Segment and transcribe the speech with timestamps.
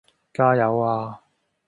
[0.33, 1.21] 加油呀